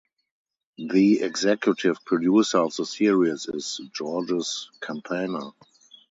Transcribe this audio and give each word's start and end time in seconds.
The 0.79 1.21
executive 1.21 2.03
producer 2.05 2.57
of 2.57 2.75
the 2.75 2.87
series 2.87 3.45
is 3.45 3.79
Georges 3.93 4.71
Campana. 4.81 5.51